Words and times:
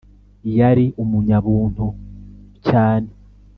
yari 0.57 0.85
umunyabuntu....cyane 1.03 3.11